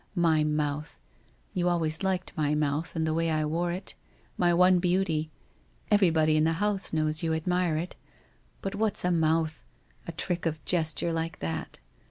My 0.15 0.43
mouth! 0.43 0.99
You 1.53 1.69
always 1.69 2.01
liked 2.01 2.31
my 2.35 2.55
mouth 2.55 2.95
and 2.95 3.05
the 3.05 3.13
way 3.13 3.29
I 3.29 3.45
wore 3.45 3.71
it. 3.71 3.93
My 4.35 4.51
one 4.51 4.79
beauty! 4.79 5.29
Everybody 5.91 6.37
in 6.37 6.43
the 6.43 6.53
house 6.53 6.91
knows 6.91 7.21
you 7.21 7.35
admire 7.35 7.77
it! 7.77 7.95
But 8.63 8.73
what's 8.73 9.05
a 9.05 9.11
mouth, 9.11 9.63
or 10.09 10.11
trick 10.13 10.47
of 10.47 10.65
gesture 10.65 11.13
like 11.13 11.37
that? 11.37 11.79